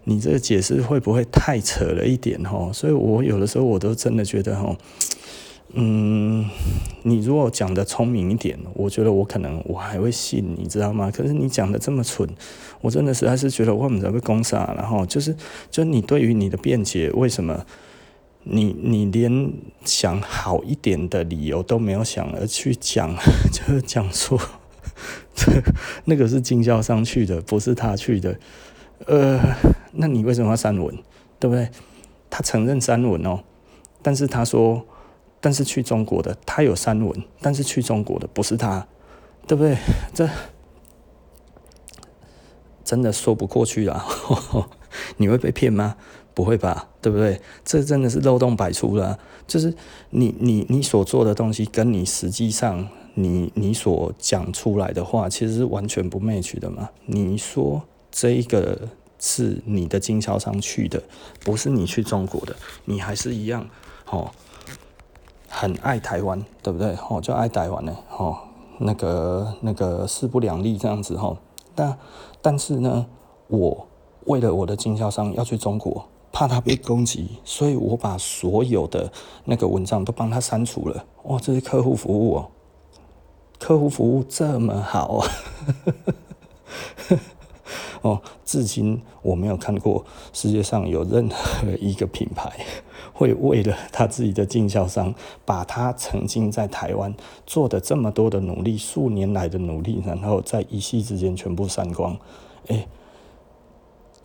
[0.03, 2.71] 你这个解释会不会太扯了一点哦？
[2.73, 4.75] 所以我有的时候我都真的觉得哦。
[5.75, 6.47] 嗯，
[7.01, 11.09] 你如果讲的聪明一点，我觉得我可能我还会信，你知道吗？
[11.09, 12.29] 可是你讲的这么蠢，
[12.79, 14.71] 我真的实在是觉得我们在被攻杀。
[14.77, 15.35] 然后就是，
[15.71, 17.65] 就你对于你的辩解，为什么
[18.43, 19.51] 你你连
[19.83, 23.15] 想好一点的理由都没有想，而去讲，
[23.51, 24.39] 就是讲说，
[25.33, 25.51] 这
[26.05, 28.37] 那个是经销商去的，不是他去的。
[29.07, 29.39] 呃，
[29.93, 30.95] 那你为什么要删文？
[31.39, 31.67] 对不对？
[32.29, 33.39] 他承认删文哦，
[34.03, 34.85] 但是他说。
[35.43, 38.87] 但是去中国的他有三文，但是去中国的不是他，
[39.45, 39.77] 对不对？
[40.13, 40.29] 这
[42.85, 44.05] 真的说不过去啊！
[45.17, 45.97] 你会被骗吗？
[46.33, 47.41] 不会吧，对不对？
[47.65, 49.19] 这真的是漏洞百出了。
[49.45, 49.75] 就是
[50.11, 56.89] 你你你所做的东西，跟你实际上你你所讲出来的话，其实是完全不 match 的嘛。
[57.05, 58.87] 你说这一个
[59.19, 61.03] 是你的经销商去的，
[61.41, 63.67] 不是你去中国的，你还是一样
[64.09, 64.31] 哦。
[65.55, 66.97] 很爱台湾，对不对？
[67.07, 68.35] 哦，就爱台湾呢，哦，
[68.79, 71.37] 那个那个势不两立这样子哈。
[71.75, 71.97] 但
[72.41, 73.05] 但是呢，
[73.47, 73.87] 我
[74.25, 79.11] 为了我的经销商要去中国，怕他被攻击，所以我把所有的
[79.45, 81.05] 那个文章都帮他删除了。
[81.25, 82.49] 哇，这是客户服务哦，
[83.59, 85.27] 客户服务这么好啊！
[88.03, 92.51] 哦，至今我没有看过世界上有任何一个品牌
[93.13, 102.17] 会为了他自己的经销商，把他曾经在台湾做的这么多的努力，数年来的努力，然后在一夕之间全部删光。
[102.67, 102.85] 哎，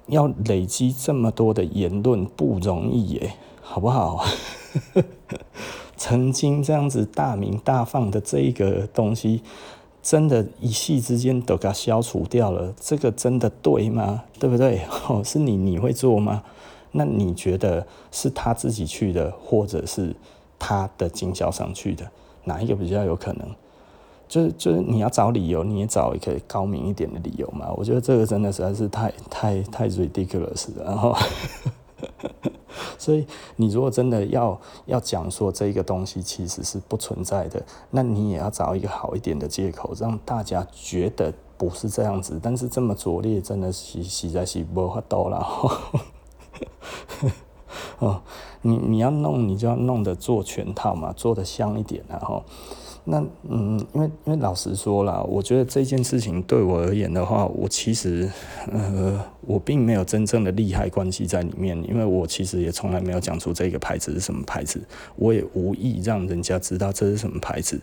[0.08, 4.24] 要累积这么多的言论不容易耶，好不好？
[5.96, 9.42] 曾经这样子大鸣大放的这一个东西。
[10.08, 14.24] 真的，一夕之间都给它消除掉了，这个真的对吗？
[14.40, 14.80] 对不对？
[15.06, 16.42] 哦，是你，你会做吗？
[16.92, 20.16] 那你觉得是他自己去的，或者是
[20.58, 22.10] 他的经销商去的，
[22.44, 23.46] 哪一个比较有可能？
[24.26, 27.70] 就是就是你要找理由，你也找一个高明一点的理由嘛。
[27.76, 31.14] 我觉得这个真的实在是太太太 ridiculous 了，然后。
[32.98, 42.38] 所以，你如果真的要要讲说这个东西其实是不存在的，那你也要找一个好一点的借口，让大家觉得不是这样子。
[42.42, 45.46] 但是这么拙劣，真的是实在是没法度了。
[47.98, 48.22] 哦，
[48.62, 52.42] 你你要弄，你就要弄得做全套嘛，做得香一点，然后。
[53.10, 58.30] 那嗯，因为因为老实说了，我觉得这件事情对我而言的话，我其实
[58.70, 64.78] 呃，我并没有真正的利害关系在里面，因为我其实也从来没有讲出这个牌子是什么牌子，
[65.16, 67.80] 我也无意让人家知道这是什么牌子，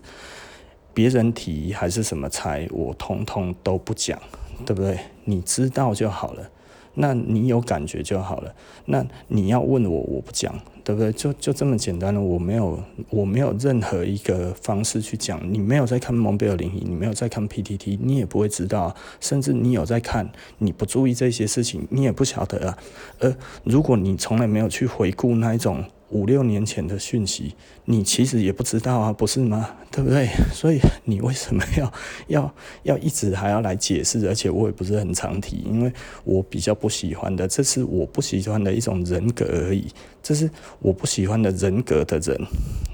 [0.93, 4.19] 别人提还是什么猜，我通通都不讲，
[4.63, 4.99] 对不对？
[5.23, 6.51] 你知道就好了。
[6.93, 8.53] 那你有感觉就好了。
[8.85, 10.53] 那你要问我，我不讲，
[10.85, 11.11] 对不对？
[11.11, 12.21] 就就这么简单的。
[12.21, 15.41] 我没有，我没有任何一个方式去讲。
[15.51, 18.95] 你没有在看蒙贝尔灵异，你没有在看 PTT，你也不会知道。
[19.19, 22.77] 甚至你有在看，你不注意这些事情，你也不晓得啊。
[23.19, 25.83] 而如果你从来没有去回顾那一种。
[26.15, 29.69] 五六年前的讯息，你其实也不知道啊，不是吗？
[29.91, 30.29] 对不对？
[30.53, 31.93] 所以你为什么要
[32.27, 34.25] 要要一直还要来解释？
[34.29, 35.91] 而且我也不是很常提，因为
[36.23, 39.87] 我比较不喜欢的，这是我不喜欢的一种人格而已。
[40.23, 40.49] 这是
[40.79, 42.39] 我不喜欢的人格的人，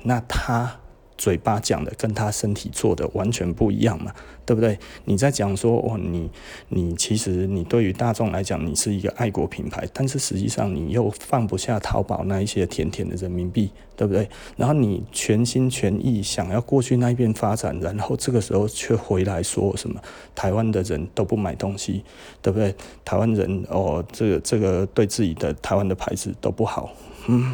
[0.03, 0.79] 那他。
[1.21, 4.11] 嘴巴讲的跟他身体做的完全不一样嘛，
[4.43, 4.79] 对不对？
[5.05, 6.27] 你在讲说哦，你
[6.69, 14.27] 你其实你对于大众来讲，你是一个爱国品牌，但是实际上你又放不下淘宝那一些甜甜的人民币，对不对？
[14.57, 20.01] 然后你全心全意想要过去那边发展，然后这个时候却回来说什么
[20.33, 22.03] 台湾的人都不买东西，
[22.41, 22.73] 对不对？
[23.05, 26.89] 台湾人哦，这个这个对自己的台湾的牌子都不好，
[27.27, 27.53] 嗯，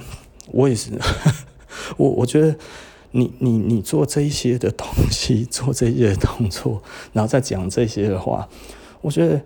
[0.53, 0.91] 我也是，
[1.97, 2.55] 我我觉得。
[3.11, 6.81] 你你你做这一些的东西，做这些动作，
[7.13, 8.47] 然后再讲这些的话，
[9.01, 9.41] 我觉得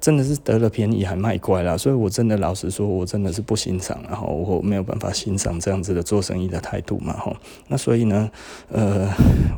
[0.00, 1.76] 真的是得了便宜还卖乖啦。
[1.76, 7.36] 所以我真的老实说，我真的是不欣赏，然后我没有办法欣赏这样子的做生意的态度嘛，吼。
[7.68, 8.30] 那所以呢，
[8.68, 9.08] 呃，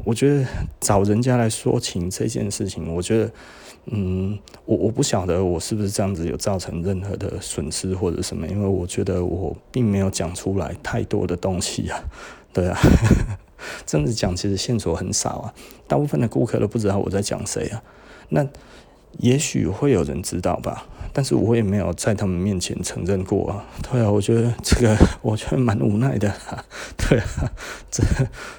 [0.05, 0.45] 我觉得
[0.81, 3.33] 找人家来说情这件事情，我觉得，
[3.87, 12.03] 嗯，我我不晓得我是不是这样子有造成任何的损失或者什么，因为我觉得我并没有讲出来太多的东西啊，
[12.53, 12.79] 对啊。
[13.87, 15.55] 这样子讲，其实线索很少啊，
[15.87, 17.83] 大部分的顾客都不知道我在讲谁啊。
[18.31, 18.47] 那
[19.19, 23.65] 也许会有人知道吧，但是我也没有在他们面前承认过啊。
[23.83, 26.65] 对啊，我觉得这个 我觉得蛮无奈的啊。
[26.97, 27.53] 对啊，
[27.91, 28.03] 这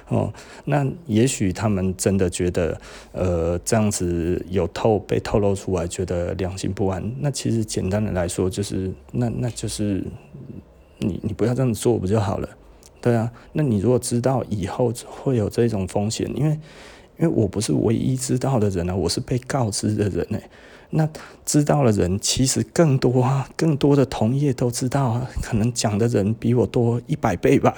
[0.08, 0.32] 哦，
[0.64, 2.80] 那也许他们真的觉得，
[3.12, 7.12] 呃，这样子有透被透露出来，觉得良心不安。
[7.20, 10.02] 那其实简单的来说，就是那那就是
[10.98, 12.48] 你你不要这样做不就好了？
[13.04, 16.52] 对啊，那你如果知道以后会有这种风险，因为
[17.18, 20.42] 因为我不是唯一知道的人啊，我是被告知的人哎。
[20.88, 21.06] 那
[21.44, 27.74] 知道的人其实更多啊，更多的同业都知道啊，可能讲的人比我多一百倍吧。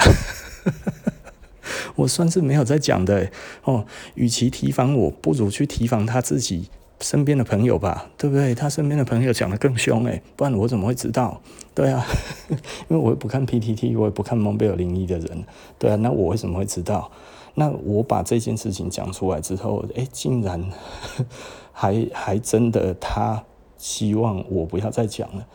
[1.97, 3.29] 我算是没有在讲的
[3.65, 3.85] 哦，
[4.15, 6.69] 与其提防我，不如去提防他自己。
[7.01, 8.55] 身边的朋友吧，对不对？
[8.55, 11.41] 他身边的朋友讲得更凶诶，不然我怎么会知道？
[11.75, 12.05] 对啊，
[12.89, 15.45] 因为我也不看 PTT，我也不看蒙贝尔零一的人，
[15.79, 17.11] 对啊，那我为什么会知道？
[17.55, 20.63] 那我把这件事情讲出来之后，诶，竟然
[21.73, 23.45] 还还真的他
[23.77, 25.47] 希望我不要再讲了，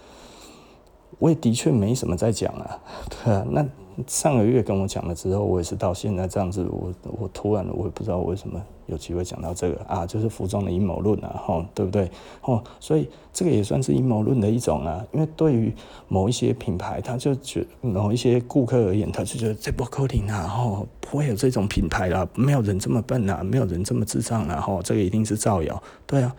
[1.20, 2.80] 我也的确没什么再讲啊，
[3.24, 3.66] 对啊，那。
[4.08, 12.10] 上个月跟我讲了之后，我也是到现在这样子，我我突然我也不知道为什么有机会讲到这个啊，就是服装的阴谋论啊，吼，对不对？
[12.42, 15.74] 吼，所以这个也算是阴谋论的一种啊，因为对于
[16.08, 26.36] 某一些品牌，他就觉某一些顾客而言，他就觉得这不可能啊，吼，不会有这种品牌啦，没有人这么笨啊，没有人这么智障啊，吼，这个一定是造谣，对啊，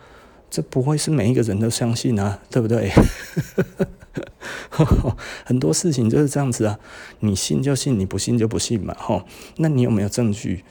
[0.49, 2.91] 这不会是每一个人都相信啊，对不对？
[5.45, 6.79] 很多事情就是这样子啊，
[7.19, 9.23] 你信就信，你不信就不信嘛，吼。
[9.57, 10.63] 那你有没有证据？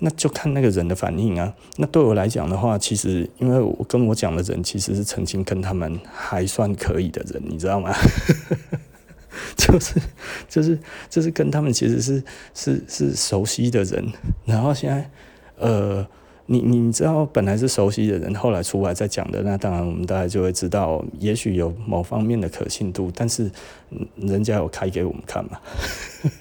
[0.00, 1.54] 那就看那个人的反应啊。
[1.76, 7.94] 那对我来讲的话，其实因为我跟我讲的人其实是曾经跟他们还算可以的人，你知道吗？
[9.56, 10.00] 就是
[10.48, 12.22] 就是就是跟他们其实是
[12.54, 14.12] 是是熟悉的人，
[14.44, 15.10] 然后现在
[15.56, 16.06] 呃。
[16.52, 23.48] 你你知道，本来是熟悉的人，后来出来再讲的，那当然我们大家就会知道，也许有某方面的可信度，但是
[24.16, 25.60] 人家有开给我们看嘛，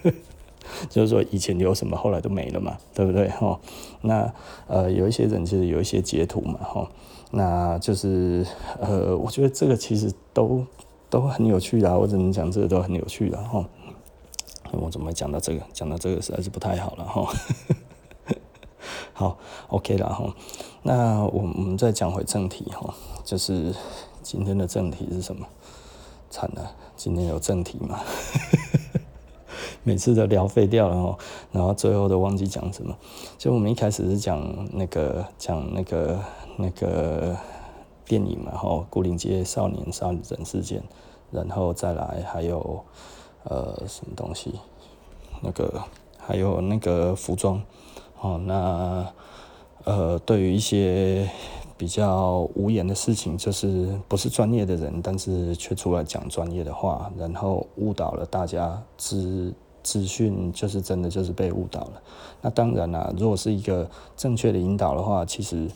[0.89, 3.29] 就是说以前有什么，后来都没了嘛，对不对？
[3.29, 3.59] 哈，
[4.01, 4.33] 那
[4.65, 6.89] 呃有一些人其实有一些截图嘛，哈，
[7.29, 8.43] 那就是
[8.81, 10.65] 呃，我觉得这个其实都
[11.07, 13.63] 都很有趣的，我只能讲这个都很有趣的哈。
[14.71, 15.61] 我怎么讲到这个？
[15.71, 17.31] 讲到这个实在是不太好了哈。
[19.19, 20.33] 好，OK 了哈。
[20.81, 22.93] 那我我们再讲回正题哈，
[23.25, 23.75] 就是
[24.23, 25.45] 今天的正题是什么？
[26.29, 27.99] 惨了，今天有正题吗？
[29.83, 31.17] 每次都聊废掉了哈，
[31.51, 32.95] 然后最后都忘记讲什么。
[33.37, 36.19] 就我们一开始是讲那个讲那个
[36.55, 37.35] 那个
[38.05, 40.81] 电影嘛，哈，牯岭街少年杀人事件，
[41.29, 42.85] 然后再来还有
[43.43, 44.53] 呃什么东西？
[45.41, 45.83] 那个
[46.17, 47.61] 还有那个服装。
[48.21, 49.07] 哦，那
[49.85, 51.29] 呃，对于一些
[51.77, 62.01] 比较无言的事情，就是不是专业的人，但是却出来讲专业的话，然后误导了大家资资讯，就是真的就是被误导了。
[62.41, 65.69] 那当然啦，如果是一个正确的引导的话，其实，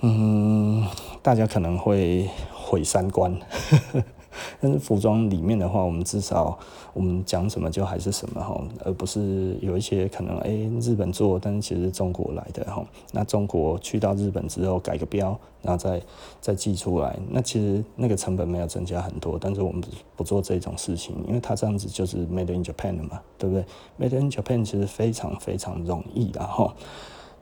[0.00, 0.86] 嗯，
[1.22, 3.34] 大家可能会毁三观。
[4.60, 6.58] 但是服装里面的话，我们至少
[6.92, 12.84] 我们讲什么就还是什么哈，而不是有一些可能哎、日本做，但是其实中国来的哈。
[13.12, 16.00] 那中国去到日本之后改个标，然后再
[16.40, 19.82] 再寄出来，那其实那个成本没有增加很多，但是我们
[20.16, 23.64] 不做这种事情，因为它这样子就是 Made in Japan 的嘛，对不对
[23.98, 26.74] ？Made in Japan 其实非常非常容易的哈。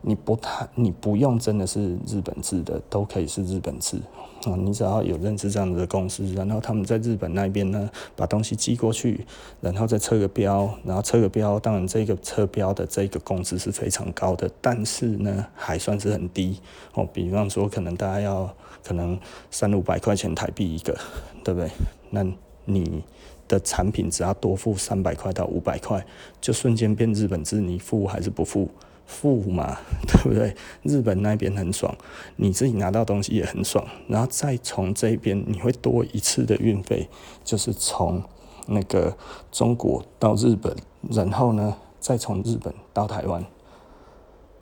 [0.06, 3.96] 你不太，你不用真的是日本制的，都可以是日本制
[4.44, 4.54] 啊。
[4.54, 9.26] 你只要有认识这样子的公司，然后他们在日本那边呢，把东西寄过去，
[9.62, 16.60] 然后再测个标，然后测个标，当然这个测标的这个工资是非常高的，但是呢，还算是很低
[16.92, 17.08] 哦。
[17.10, 19.18] 比方说，可能大家要可能
[19.50, 20.94] 三五百块钱台币一个，
[21.42, 21.70] 对不对？
[22.10, 22.22] 那
[22.66, 23.02] 你
[23.48, 26.04] 的产品只要多付三百块到五百块，
[26.42, 28.68] 就瞬间变日本制，你付还是不付？
[29.06, 29.78] 付嘛，
[30.08, 30.54] 对不对？
[30.82, 31.94] 日本那边很爽，
[32.36, 37.08] 你自己拿到东西也很爽，然后再从这边你会多一次的运费，
[37.44, 38.22] 就是从
[38.66, 39.14] 那个
[39.52, 40.74] 中国到日本，
[41.10, 43.44] 然后呢再从日本到台湾。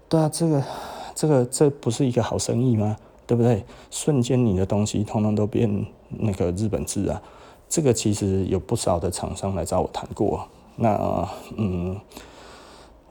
[0.08, 0.64] 对啊，这个
[1.14, 2.96] 这个这不是一个好生意吗？
[3.26, 3.64] 对不对？
[3.90, 7.22] 瞬间你的东西通通都变那个日本制啊！
[7.68, 11.98] 这个其实有不少的厂商来找我谈过，那嗯。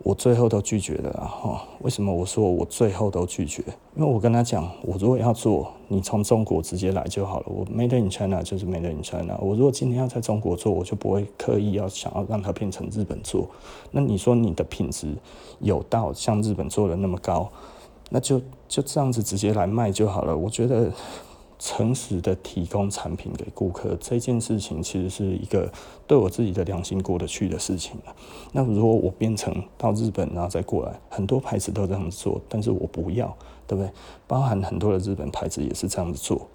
[0.04, 1.12] 我最后都拒绝了！
[1.14, 3.64] 哈，为什么我说我最后都拒绝？
[3.96, 7.46] 因为我跟他讲，我如果要做，你从中国直接来就好了。
[7.48, 9.38] 我 Made in China 就是 Made in China。
[9.40, 13.48] 我如果今天要在中国做，我就不会刻意要想要让它变成日本做。
[13.92, 15.14] 那你说你的品质
[15.60, 17.48] 有到像日本做的那么高，
[18.10, 20.36] 那就就这样子直接来卖就好了。
[20.36, 20.92] 我觉得。
[21.64, 25.72] 诚实的提供产品给顾客这件事情，其实是一个
[26.08, 28.00] 对我自己的良心过得去的事情。
[28.52, 33.28] 那如果我变成到日本然后再过来，很多牌子都这样子做，但是我不要，
[33.68, 33.92] 对不对？
[34.26, 36.48] 包含很多的日本牌子也是这样子做。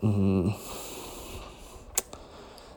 [0.00, 0.52] 嗯，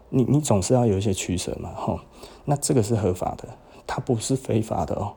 [0.09, 1.99] 你你总是要有一些取舍嘛，哈。
[2.45, 3.49] 那这个是合法的，
[3.87, 5.15] 它不是非法的哦。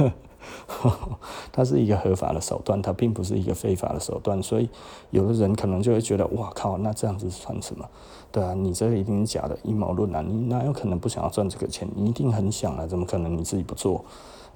[1.52, 4.68] 它是一个合法的手段，它并不是一个非法的手段，所以
[5.10, 7.88] 有的人可能就会觉得，哇靠，那这样子算什么？
[8.32, 10.24] 对啊，你这个一定是假的阴谋论啊！
[10.26, 11.88] 你哪有可能不想要赚这个钱？
[11.94, 14.04] 你一定很想啊，怎么可能你自己不做？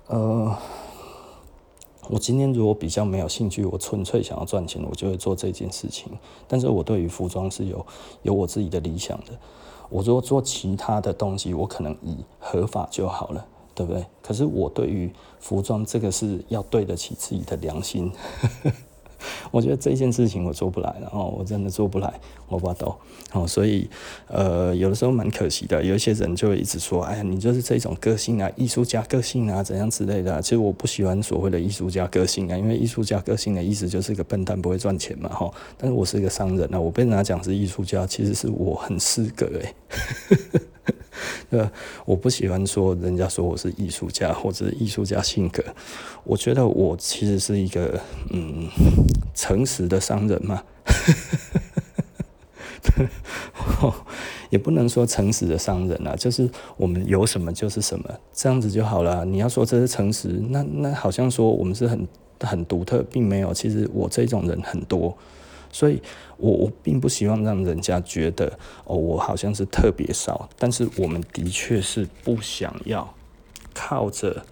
[0.08, 0.52] 呃，
[2.08, 6.10] 我今天如果比较没有兴趣，我纯粹想要赚钱，我就会做这件事情。
[6.48, 7.86] 但是我对于服装是有
[8.22, 9.38] 有我自己的理想的。
[9.90, 13.46] 我如果做其他的东西，我可能以合法就好了。
[13.78, 14.04] 对不对？
[14.20, 15.08] 可是我对于
[15.38, 18.10] 服装这个是要对得起自己的良心，
[19.52, 22.12] 我觉得这件事情我做不来了哦，我真的做不来，
[22.48, 22.92] 我不懂
[23.32, 23.88] 哦，所以
[24.26, 25.80] 呃，有的时候蛮可惜的。
[25.84, 30.42] 有一些人就会一直说，哎呀，你就是这种个性啊，艺术家个性啊，怎样之类的。
[30.42, 35.48] 其实我不喜欢所谓的艺术家个性啊，因为艺术家个性的意思就是个笨蛋不会赚钱嘛，哈。
[35.76, 39.74] 但是我是一个商人啊，我被人家讲是艺术家，其实是我很失格哎。
[41.50, 41.70] 呃，
[42.04, 45.62] 我不喜欢说人家说我是艺术家或者艺术家性格，
[46.24, 48.00] 我觉得我其实是一个
[48.30, 48.68] 嗯
[49.34, 50.62] 诚实的商人嘛，
[54.50, 59.24] 也不能说诚实的商人啊，就是我们有什么就是什么，这样子就好了。
[59.24, 62.06] 你要说这是诚实，那那好像说我们是很
[62.40, 63.52] 很独特，并没有。
[63.52, 65.16] 其实我这种人很多。
[65.70, 66.02] 所以
[66.36, 70.48] 我，我并不希望让人家觉得哦，我好像是特别少。
[70.58, 73.14] 但是，我们的确是不想要
[73.74, 74.44] 靠着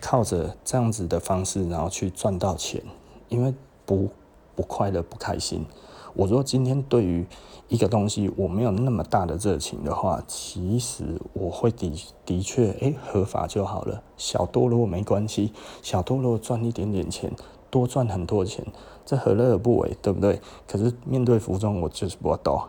[0.00, 2.82] 靠着这样子的方式，然后去赚到钱，
[3.28, 3.54] 因为
[3.86, 4.10] 不
[4.54, 5.64] 不快乐、不开心。
[6.14, 7.26] 我说今天对于
[7.66, 11.92] 一个东西我没有那么大的热情的话，其实我会的
[12.24, 15.52] 的确哎、合法就好了，小多如果没关系，
[15.82, 17.32] 小多如果赚一点点钱。
[17.74, 18.64] 多赚很多钱，
[19.04, 20.40] 这何乐而不为，对不对？
[20.68, 22.62] 可是面对服装，我就是不懂。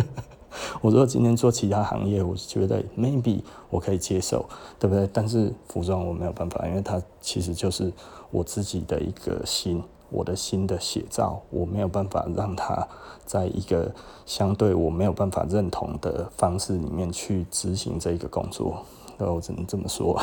[0.82, 4.44] 我如果今天做其他行业，我觉得 maybe 我可以接受，
[4.78, 5.08] 对不对？
[5.14, 7.90] 但是服装我没有办法，因为它其实就是
[8.30, 12.86] 我自己的一个心，我的心的写照，我没有办法让它
[13.24, 13.90] 在一个
[14.26, 18.84] 相对我没有办法认同的方式里面去执行这个工作。
[19.26, 20.20] 我只能这么说，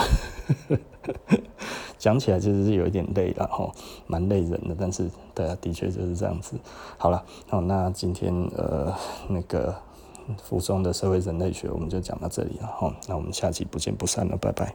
[1.98, 3.72] 讲起来其实是有一点累了哈，
[4.08, 4.76] 蛮累人的。
[4.78, 6.56] 但是，对啊，的确就是这样子。
[6.98, 8.94] 好了，好，那今天呃
[9.28, 9.76] 那个
[10.42, 12.94] 服装的社会人类学，我们就讲到这里了哈。
[13.08, 14.74] 那我们下期不见不散了，拜拜。